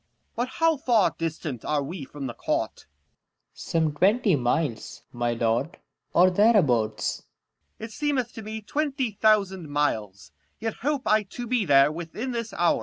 Corn. 0.35 0.47
But 0.47 0.47
how 0.55 0.77
far 0.77 1.13
distant 1.15 1.63
are 1.63 1.83
we 1.83 2.05
from 2.05 2.25
the 2.25 2.33
court? 2.33 2.87
Serv. 3.53 3.83
Some 3.83 3.91
twenty 3.93 4.35
miles, 4.35 5.03
my 5.13 5.33
lord, 5.33 5.77
or 6.11 6.31
thereabouts. 6.31 7.17
Corn. 7.77 7.87
It 7.87 7.91
seemeth 7.91 8.33
to 8.33 8.41
me 8.41 8.61
twenty 8.61 9.11
thousand 9.11 9.69
miles: 9.69 10.31
Yet 10.57 10.77
hope 10.81 11.03
I 11.07 11.21
to 11.21 11.45
be 11.45 11.65
there 11.65 11.91
within 11.91 12.31
this 12.31 12.51
hour. 12.53 12.79